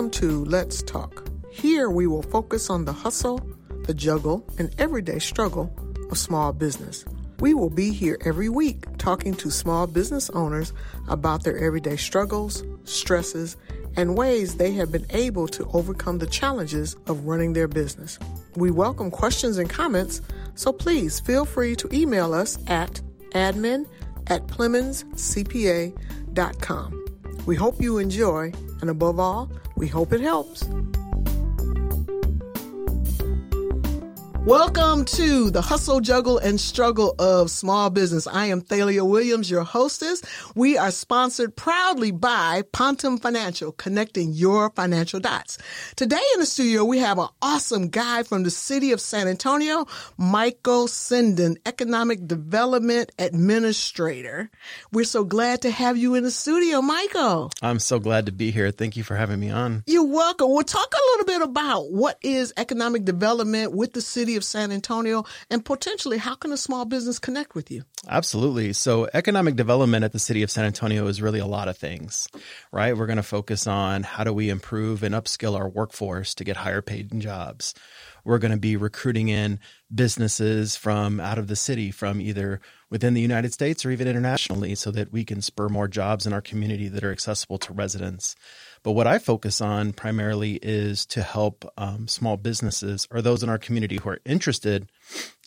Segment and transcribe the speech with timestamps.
[0.00, 1.28] Welcome to Let's Talk.
[1.50, 3.38] Here we will focus on the hustle,
[3.84, 5.70] the juggle, and everyday struggle
[6.10, 7.04] of small business.
[7.40, 10.72] We will be here every week talking to small business owners
[11.06, 13.58] about their everyday struggles, stresses,
[13.94, 18.18] and ways they have been able to overcome the challenges of running their business.
[18.56, 20.22] We welcome questions and comments,
[20.54, 23.86] so please feel free to email us at admin
[24.28, 26.96] at PlemonsCPA.com.
[27.46, 30.68] We hope you enjoy, and above all, we hope it helps.
[34.50, 38.26] Welcome to the hustle, juggle, and struggle of small business.
[38.26, 40.22] I am Thalia Williams, your hostess.
[40.56, 45.58] We are sponsored proudly by Pontem Financial, connecting your financial dots.
[45.94, 49.86] Today in the studio, we have an awesome guy from the city of San Antonio,
[50.18, 54.50] Michael Sindon, Economic Development Administrator.
[54.90, 57.52] We're so glad to have you in the studio, Michael.
[57.62, 58.72] I'm so glad to be here.
[58.72, 59.84] Thank you for having me on.
[59.86, 60.50] You're welcome.
[60.50, 64.72] We'll talk a little bit about what is economic development with the city of San
[64.72, 67.84] Antonio and potentially how can a small business connect with you?
[68.08, 68.72] Absolutely.
[68.72, 72.26] So economic development at the city of San Antonio is really a lot of things,
[72.72, 72.96] right?
[72.96, 76.56] We're going to focus on how do we improve and upskill our workforce to get
[76.56, 77.74] higher paid jobs.
[78.24, 79.60] We're going to be recruiting in
[79.94, 84.74] businesses from out of the city, from either within the United States or even internationally,
[84.74, 88.36] so that we can spur more jobs in our community that are accessible to residents.
[88.82, 93.48] But what I focus on primarily is to help um, small businesses or those in
[93.48, 94.90] our community who are interested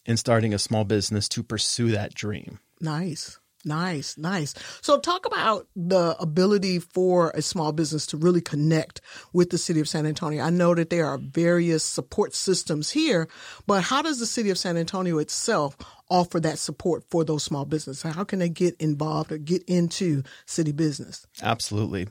[0.06, 2.59] in starting a small business to pursue that dream.
[2.80, 3.39] Nice.
[3.66, 4.54] Nice, nice.
[4.81, 9.00] So talk about the ability for a small business to really connect
[9.31, 10.44] with the city of San Antonio.
[10.44, 13.30] I know that there are various support systems here,
[13.66, 15.78] but how does the city of San Antonio itself
[16.09, 18.04] offer that support for those small businesses?
[18.14, 21.26] How can they get involved or get into city business?
[21.42, 22.10] Absolutely.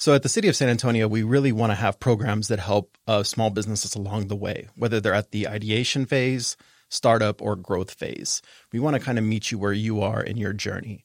[0.00, 2.96] So at the city of San Antonio, we really want to have programs that help
[3.06, 6.56] uh, small businesses along the way, whether they're at the ideation phase,
[6.88, 8.40] startup, or growth phase.
[8.72, 11.04] We want to kind of meet you where you are in your journey.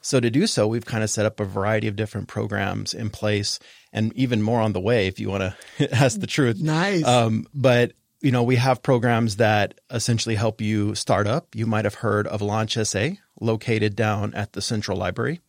[0.00, 3.10] So to do so, we've kind of set up a variety of different programs in
[3.10, 3.58] place
[3.92, 6.60] and even more on the way if you want to ask the truth.
[6.60, 7.04] Nice.
[7.04, 11.56] Um, but you know, we have programs that essentially help you start up.
[11.56, 13.08] You might have heard of Launch SA,
[13.40, 15.40] located down at the Central Library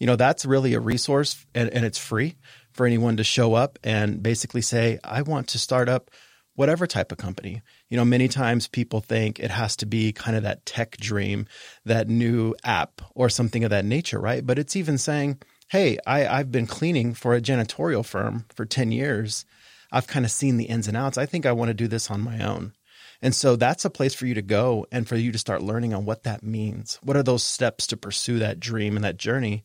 [0.00, 2.36] you know, that's really a resource and, and it's free
[2.72, 6.10] for anyone to show up and basically say, I want to start up
[6.54, 7.62] whatever type of company.
[7.90, 11.46] You know, many times people think it has to be kind of that tech dream,
[11.84, 14.44] that new app or something of that nature, right?
[14.44, 15.38] But it's even saying,
[15.68, 19.44] hey, I, I've been cleaning for a janitorial firm for 10 years.
[19.92, 21.18] I've kind of seen the ins and outs.
[21.18, 22.72] I think I want to do this on my own.
[23.22, 25.92] And so that's a place for you to go and for you to start learning
[25.92, 26.98] on what that means.
[27.02, 29.62] What are those steps to pursue that dream and that journey?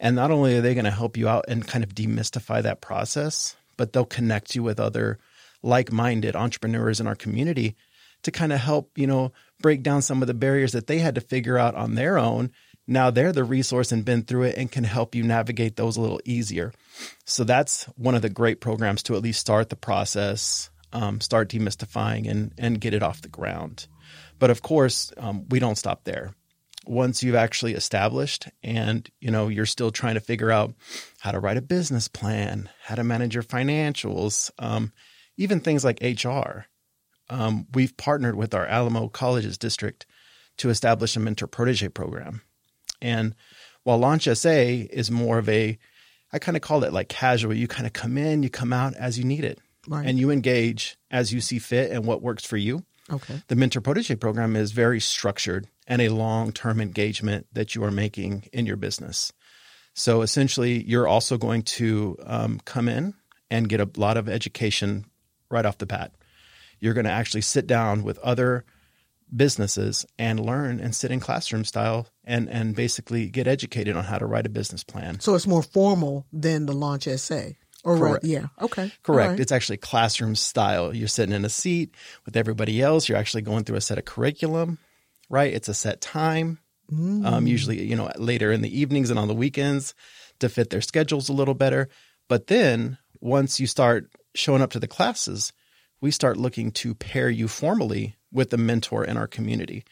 [0.00, 2.80] And not only are they going to help you out and kind of demystify that
[2.80, 5.18] process, but they'll connect you with other
[5.62, 7.76] like-minded entrepreneurs in our community
[8.22, 11.14] to kind of help, you know, break down some of the barriers that they had
[11.14, 12.50] to figure out on their own.
[12.86, 16.00] Now they're the resource and been through it and can help you navigate those a
[16.00, 16.72] little easier.
[17.24, 21.50] So that's one of the great programs to at least start the process, um, start
[21.50, 23.86] demystifying and and get it off the ground.
[24.38, 26.34] But of course, um, we don't stop there.
[26.86, 30.72] Once you've actually established and you know you're still trying to figure out
[31.20, 34.92] how to write a business plan how to manage your financials um,
[35.36, 36.66] even things like hr
[37.28, 40.06] um, we've partnered with our alamo colleges district
[40.58, 42.42] to establish a mentor protege program.
[43.02, 43.34] And
[43.82, 45.78] while launch sa is more of a
[46.32, 48.94] i kind of call it like casual you kind of come in you come out
[48.94, 50.06] as you need it right.
[50.06, 53.80] and you engage as you see fit and what works for you okay the mentor
[53.80, 58.66] protege program is very structured and a long term engagement that you are making in
[58.66, 59.32] your business.
[59.94, 63.14] So essentially, you're also going to um, come in
[63.50, 65.06] and get a lot of education
[65.50, 66.12] right off the bat.
[66.80, 68.64] You're going to actually sit down with other
[69.34, 74.18] businesses and learn and sit in classroom style and and basically get educated on how
[74.18, 75.18] to write a business plan.
[75.20, 77.50] So it's more formal than the launch SA.
[77.86, 78.24] Or Correct.
[78.24, 78.46] Right, yeah.
[78.60, 78.92] Okay.
[79.02, 79.30] Correct.
[79.30, 79.40] Right.
[79.40, 80.94] It's actually classroom style.
[80.94, 81.94] You're sitting in a seat
[82.26, 83.08] with everybody else.
[83.08, 84.78] You're actually going through a set of curriculum
[85.28, 85.52] right?
[85.52, 86.58] It's a set time,
[86.90, 87.26] um, mm.
[87.26, 89.94] um, usually, you know, later in the evenings and on the weekends
[90.38, 91.88] to fit their schedules a little better.
[92.28, 95.52] But then once you start showing up to the classes,
[96.00, 99.84] we start looking to pair you formally with a mentor in our community.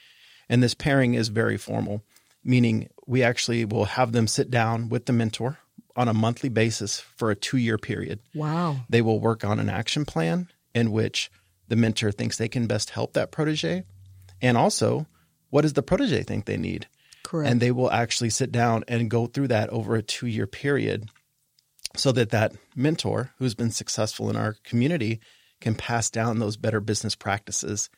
[0.49, 2.03] And this pairing is very formal,
[2.45, 5.59] meaning we actually will have them sit down with the mentor
[5.97, 8.21] on a monthly basis for a two year period.
[8.35, 8.81] Wow.
[8.89, 11.31] They will work on an action plan in which
[11.69, 13.85] the mentor thinks they can best help that protege.
[14.43, 15.07] And also,
[15.51, 16.89] what does the protege think they need?
[17.23, 17.51] Correct.
[17.51, 21.09] And they will actually sit down and go through that over a two year period
[21.97, 25.21] so that that mentor who's been successful in our community
[25.61, 27.89] can pass down those better business practices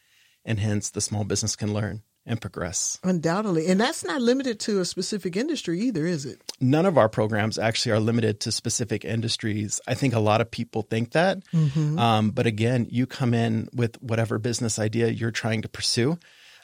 [0.44, 2.98] and hence the small business can learn and progress.
[3.04, 3.68] Undoubtedly.
[3.68, 6.40] And that's not limited to a specific industry either, is it?
[6.60, 9.80] None of our programs actually are limited to specific industries.
[9.86, 11.38] I think a lot of people think that.
[11.54, 11.98] Mm-hmm.
[11.98, 16.18] Um, but again, you come in with whatever business idea you're trying to pursue.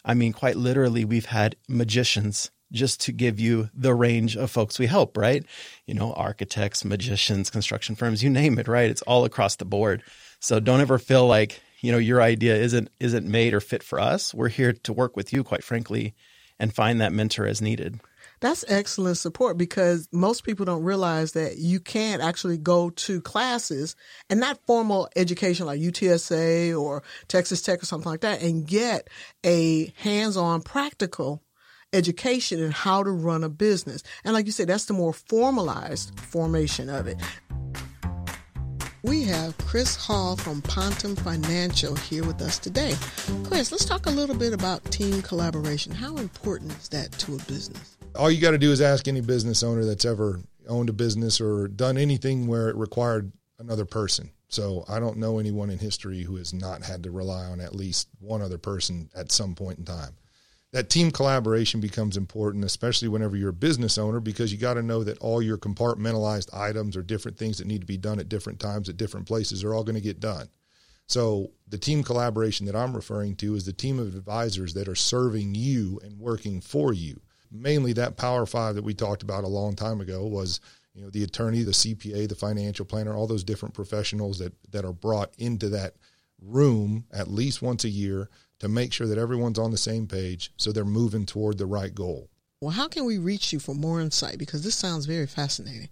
[0.05, 4.79] I mean, quite literally, we've had magicians just to give you the range of folks
[4.79, 5.44] we help, right?
[5.87, 8.91] You know, architects, magicians, construction firms, you name it, right?
[8.91, 10.03] It's all across the board.
[10.41, 14.00] So don't ever feel like you know your idea isn't isn't made or fit for
[14.00, 16.14] us we're here to work with you quite frankly
[16.58, 18.00] and find that mentor as needed
[18.40, 23.94] that's excellent support because most people don't realize that you can't actually go to classes
[24.29, 29.08] and not formal education like UTSA or Texas Tech or something like that and get
[29.44, 31.40] a hands-on practical
[31.93, 34.02] education in how to run a business.
[34.25, 37.19] And like you said, that's the more formalized formation of it.
[39.04, 42.94] We have Chris Hall from Pontem Financial here with us today.
[43.43, 45.93] Chris, let's talk a little bit about team collaboration.
[45.93, 47.96] How important is that to a business?
[48.14, 51.40] All you got to do is ask any business owner that's ever owned a business
[51.40, 54.31] or done anything where it required another person.
[54.46, 57.75] So I don't know anyone in history who has not had to rely on at
[57.75, 60.14] least one other person at some point in time
[60.72, 64.82] that team collaboration becomes important, especially whenever you're a business owner, because you got to
[64.82, 68.30] know that all your compartmentalized items or different things that need to be done at
[68.30, 70.48] different times at different places are all going to get done.
[71.06, 74.94] So the team collaboration that I'm referring to is the team of advisors that are
[74.94, 77.20] serving you and working for you.
[77.50, 80.60] Mainly that Power Five that we talked about a long time ago was,
[80.94, 84.86] you know, the attorney, the CPA, the financial planner, all those different professionals that that
[84.86, 85.96] are brought into that
[86.40, 88.30] room at least once a year
[88.62, 91.93] to make sure that everyone's on the same page so they're moving toward the right
[91.93, 92.31] goal.
[92.61, 94.38] Well, how can we reach you for more insight?
[94.38, 95.88] Because this sounds very fascinating.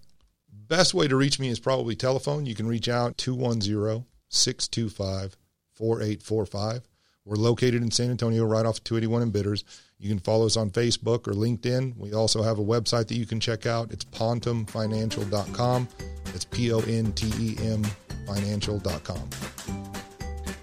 [0.69, 2.45] Best way to reach me is probably telephone.
[2.45, 5.35] You can reach out 210 625
[5.73, 6.87] 4845.
[7.25, 9.65] We're located in San Antonio, right off 281 and Bitters.
[9.99, 11.97] You can follow us on Facebook or LinkedIn.
[11.97, 13.91] We also have a website that you can check out.
[13.91, 15.89] It's pontemfinancial.com.
[16.33, 17.83] It's P O N T E M
[18.25, 20.00] financial.com.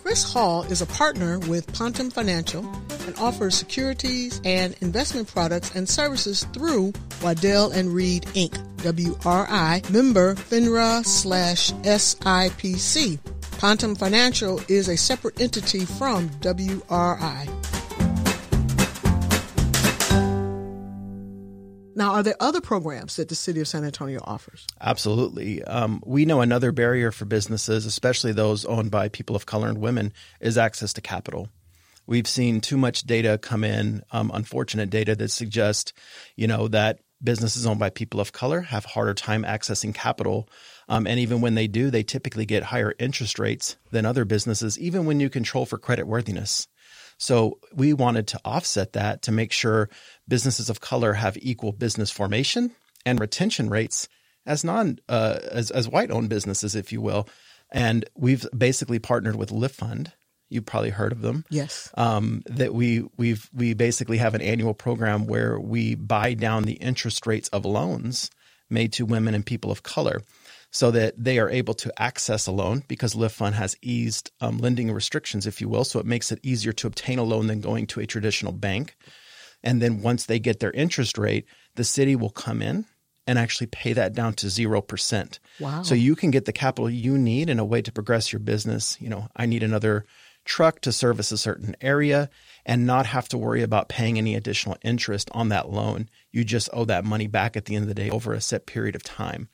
[0.09, 2.65] Chris Hall is a partner with Pontem Financial
[3.05, 8.57] and offers securities and investment products and services through Waddell and Reed Inc.
[8.79, 13.19] WRI member FINRA slash SIPC.
[13.59, 17.68] Pontem Financial is a separate entity from WRI.
[22.09, 24.67] Now, are there other programs that the city of San Antonio offers?
[24.81, 25.63] Absolutely.
[25.63, 29.77] Um, we know another barrier for businesses, especially those owned by people of color and
[29.77, 31.51] women, is access to capital.
[32.07, 35.93] We've seen too much data come in, um, unfortunate data that suggests,
[36.35, 40.49] you know, that businesses owned by people of color have harder time accessing capital.
[40.89, 44.79] Um, and even when they do, they typically get higher interest rates than other businesses,
[44.79, 46.69] even when you control for credit worthiness.
[47.19, 49.91] So we wanted to offset that to make sure
[50.27, 52.71] businesses of color have equal business formation
[53.05, 54.09] and retention rates
[54.47, 57.29] as non uh, as as white owned businesses, if you will.
[57.71, 60.13] And we've basically partnered with Lift Fund.
[60.49, 61.45] You've probably heard of them.
[61.51, 61.91] Yes.
[61.95, 66.75] Um, that we we've we basically have an annual program where we buy down the
[66.75, 68.31] interest rates of loans
[68.71, 70.23] made to women and people of color
[70.71, 74.59] so that they are able to access a loan because Lift Fund has eased um,
[74.59, 75.85] lending restrictions, if you will.
[75.85, 78.97] So it makes it easier to obtain a loan than going to a traditional bank.
[79.63, 82.85] And then once they get their interest rate, the city will come in
[83.27, 85.39] and actually pay that down to 0%.
[85.61, 85.83] Wow.
[85.83, 88.97] So you can get the capital you need in a way to progress your business.
[89.01, 90.05] You know, I need another
[90.45, 92.31] truck to service a certain area
[92.65, 96.09] and not have to worry about paying any additional interest on that loan.
[96.31, 98.67] You just owe that money back at the end of the day over a set
[98.67, 99.49] period of time.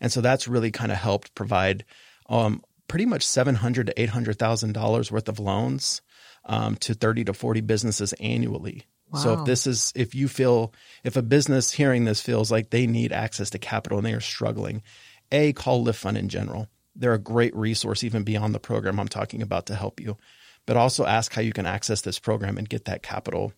[0.00, 1.84] And so that's really kind of helped provide
[2.28, 6.02] um, pretty much seven hundred to eight hundred thousand dollars worth of loans
[6.44, 8.84] um, to thirty to forty businesses annually.
[9.10, 9.20] Wow.
[9.20, 10.72] So if this is if you feel
[11.04, 14.20] if a business hearing this feels like they need access to capital and they are
[14.20, 14.82] struggling,
[15.30, 16.68] a call Lift Fund in general.
[16.98, 20.16] They're a great resource even beyond the program I'm talking about to help you.
[20.64, 23.52] But also ask how you can access this program and get that capital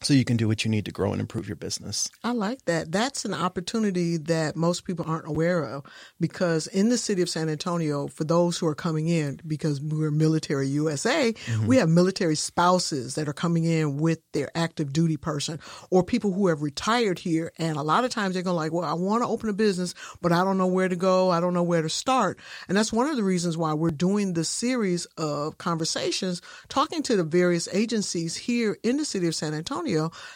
[0.00, 2.08] so you can do what you need to grow and improve your business.
[2.22, 2.92] I like that.
[2.92, 5.84] That's an opportunity that most people aren't aware of
[6.20, 10.10] because in the city of San Antonio, for those who are coming in, because we're
[10.10, 11.66] military USA, mm-hmm.
[11.66, 15.58] we have military spouses that are coming in with their active duty person
[15.90, 17.52] or people who have retired here.
[17.58, 19.94] And a lot of times they're going like, well, I want to open a business,
[20.20, 21.30] but I don't know where to go.
[21.30, 22.38] I don't know where to start.
[22.68, 27.16] And that's one of the reasons why we're doing this series of conversations talking to
[27.16, 29.87] the various agencies here in the city of San Antonio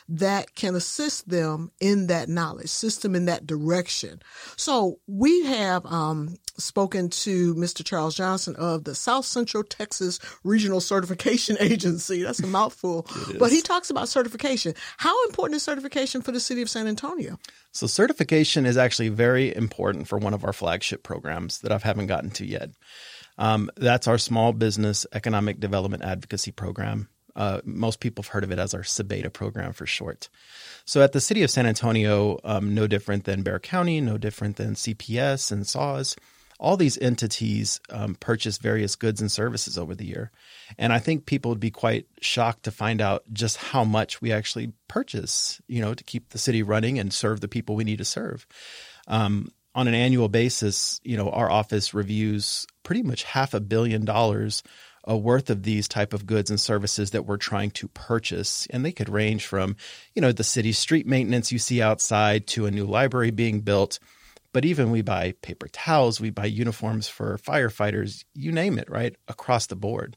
[0.08, 4.22] That can assist them in that knowledge, assist them in that direction.
[4.56, 7.84] So we have um, spoken to Mr.
[7.84, 12.22] Charles Johnson of the South Central Texas Regional Certification Agency.
[12.22, 13.06] That's a mouthful,
[13.38, 14.74] but he talks about certification.
[14.98, 17.38] How important is certification for the city of San Antonio?
[17.72, 22.06] So, certification is actually very important for one of our flagship programs that I haven't
[22.06, 22.70] gotten to yet.
[23.38, 27.08] Um, that's our Small Business Economic Development Advocacy Program.
[27.34, 30.28] Uh, most people have heard of it as our SBEDA program for short.
[30.84, 34.56] So at the city of San Antonio, um, no different than Bexar County, no different
[34.56, 36.16] than CPS and SAWS,
[36.62, 40.30] all these entities um, purchase various goods and services over the year.
[40.78, 44.30] And I think people would be quite shocked to find out just how much we
[44.30, 47.98] actually purchase, you know, to keep the city running and serve the people we need
[47.98, 48.46] to serve.
[49.08, 54.04] Um, on an annual basis, you know, our office reviews pretty much half a billion
[54.04, 54.62] dollars
[55.04, 58.84] a worth of these type of goods and services that we're trying to purchase and
[58.84, 59.76] they could range from
[60.14, 63.98] you know the city street maintenance you see outside to a new library being built
[64.52, 69.16] but even we buy paper towels, we buy uniforms for firefighters, you name it, right?
[69.26, 70.16] Across the board.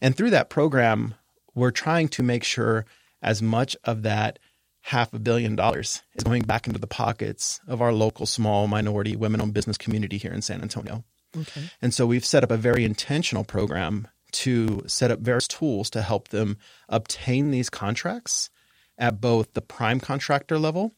[0.00, 1.14] And through that program,
[1.54, 2.86] we're trying to make sure
[3.20, 4.38] as much of that
[4.80, 9.16] half a billion dollars is going back into the pockets of our local small minority
[9.16, 11.04] women owned business community here in San Antonio.
[11.36, 11.70] Okay.
[11.82, 16.02] And so we've set up a very intentional program to set up various tools to
[16.02, 16.58] help them
[16.88, 18.50] obtain these contracts
[18.98, 20.94] at both the prime contractor level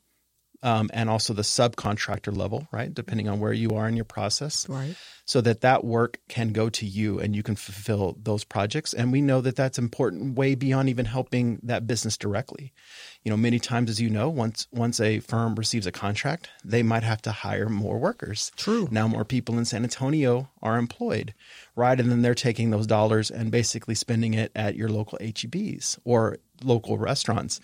[0.63, 2.93] um, and also the subcontractor level, right?
[2.93, 4.95] Depending on where you are in your process, right?
[5.25, 8.93] So that that work can go to you and you can fulfill those projects.
[8.93, 12.73] And we know that that's important, way beyond even helping that business directly.
[13.23, 16.83] You know, many times, as you know, once once a firm receives a contract, they
[16.83, 18.53] might have to hire more workers.
[18.57, 18.89] True.
[18.91, 21.33] Now, more people in San Antonio are employed,
[21.77, 21.99] right?
[21.99, 26.39] And then they're taking those dollars and basically spending it at your local HEBs or
[26.63, 27.61] local restaurants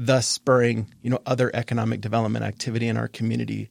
[0.00, 3.68] thus spurring you know other economic development activity in our community.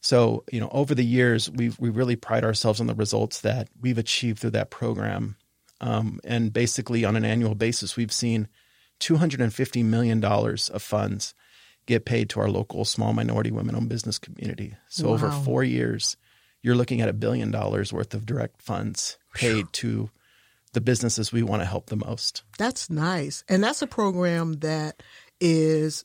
[0.00, 3.68] So you know over the years we we really pride ourselves on the results that
[3.80, 5.36] we've achieved through that program,
[5.80, 8.48] um, and basically on an annual basis we've seen
[9.00, 11.34] 250 million dollars of funds
[11.84, 14.74] get paid to our local small minority women-owned business community.
[14.88, 15.14] So wow.
[15.14, 16.16] over four years,
[16.62, 20.10] you're looking at a billion dollars worth of direct funds paid to
[20.72, 22.42] the businesses we want to help the most.
[22.58, 23.44] That's nice.
[23.48, 25.02] And that's a program that
[25.40, 26.04] is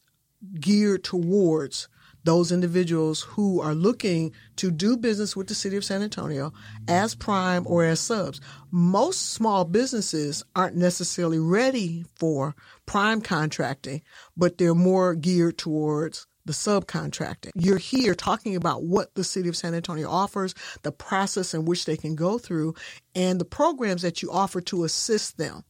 [0.60, 1.88] geared towards
[2.24, 6.54] those individuals who are looking to do business with the city of San Antonio
[6.88, 8.40] as prime or as subs.
[8.70, 14.02] Most small businesses aren't necessarily ready for prime contracting,
[14.38, 17.52] but they're more geared towards the subcontracting.
[17.56, 21.86] You're here talking about what the city of San Antonio offers, the process in which
[21.86, 22.76] they can go through,
[23.16, 25.64] and the programs that you offer to assist them.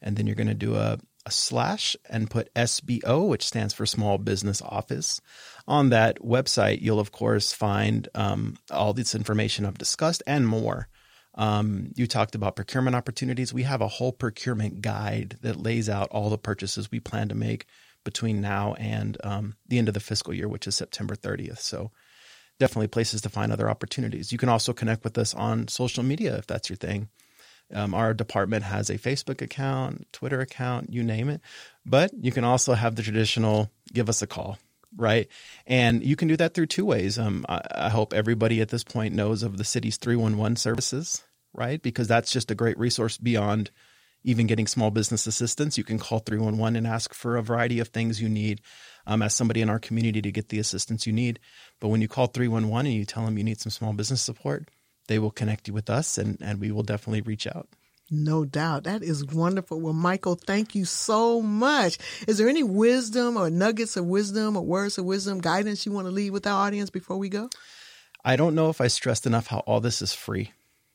[0.00, 3.84] And then you're going to do a, a slash and put SBO, which stands for
[3.86, 5.20] Small Business Office.
[5.66, 10.88] On that website, you'll of course find um, all this information I've discussed and more.
[11.38, 13.54] Um, you talked about procurement opportunities.
[13.54, 17.36] We have a whole procurement guide that lays out all the purchases we plan to
[17.36, 17.66] make
[18.04, 21.60] between now and um, the end of the fiscal year, which is September 30th.
[21.60, 21.92] So,
[22.58, 24.32] definitely places to find other opportunities.
[24.32, 27.08] You can also connect with us on social media if that's your thing.
[27.72, 31.40] Um, our department has a Facebook account, Twitter account, you name it.
[31.86, 34.58] But you can also have the traditional give us a call,
[34.96, 35.28] right?
[35.66, 37.18] And you can do that through two ways.
[37.18, 41.82] Um, I, I, hope everybody at this point knows of the city's 311 services right?
[41.82, 43.70] Because that's just a great resource beyond
[44.24, 45.78] even getting small business assistance.
[45.78, 48.60] You can call 311 and ask for a variety of things you need
[49.06, 51.38] um, as somebody in our community to get the assistance you need.
[51.80, 54.68] But when you call 311 and you tell them you need some small business support,
[55.06, 57.68] they will connect you with us and, and we will definitely reach out.
[58.10, 58.84] No doubt.
[58.84, 59.80] That is wonderful.
[59.80, 61.98] Well, Michael, thank you so much.
[62.26, 66.06] Is there any wisdom or nuggets of wisdom or words of wisdom, guidance you want
[66.06, 67.50] to leave with our audience before we go?
[68.24, 70.52] I don't know if I stressed enough how all this is free.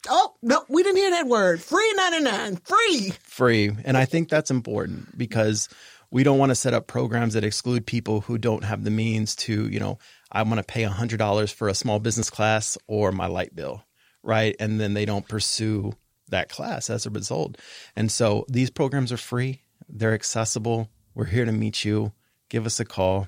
[0.09, 1.61] Oh, no, we didn't hear that word.
[1.61, 3.13] Free 99, free.
[3.23, 3.71] Free.
[3.85, 5.69] And I think that's important because
[6.13, 9.35] We don't want to set up programs that exclude people who don't have the means
[9.35, 9.97] to, you know,
[10.31, 13.83] I want to pay $100 for a small business class or my light bill,
[14.21, 14.55] right?
[14.59, 15.93] And then they don't pursue
[16.29, 17.57] that class as a result.
[17.95, 20.87] And so these programs are free, they're accessible.
[21.15, 22.13] We're here to meet you.
[22.47, 23.27] Give us a call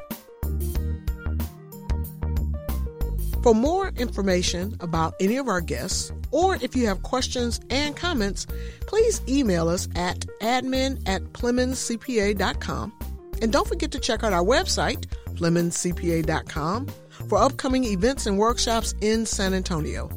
[3.41, 8.45] For more information about any of our guests, or if you have questions and comments,
[8.81, 12.93] please email us at admin at PlemonsCPA.com.
[13.41, 15.05] And don't forget to check out our website,
[15.35, 16.87] PlemonsCPA.com,
[17.29, 20.09] for upcoming events and workshops in San Antonio.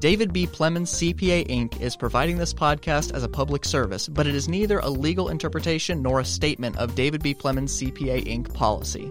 [0.00, 0.46] David B.
[0.46, 1.80] Plemons CPA Inc.
[1.80, 6.02] is providing this podcast as a public service, but it is neither a legal interpretation
[6.02, 7.34] nor a statement of David B.
[7.34, 8.52] Plemons CPA Inc.
[8.52, 9.10] policy.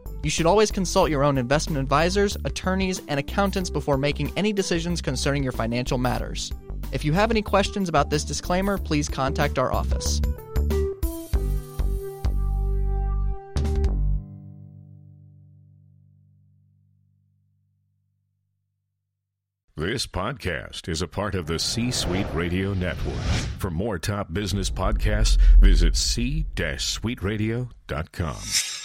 [0.23, 5.01] You should always consult your own investment advisors, attorneys, and accountants before making any decisions
[5.01, 6.51] concerning your financial matters.
[6.91, 10.21] If you have any questions about this disclaimer, please contact our office.
[19.77, 23.15] This podcast is a part of the C Suite Radio Network.
[23.57, 28.80] For more top business podcasts, visit c-suiteradio.com.